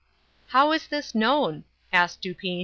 "How 0.47 0.71
is 0.71 0.87
this 0.87 1.13
known?" 1.13 1.63
asked 1.93 2.21
Dupin. 2.21 2.59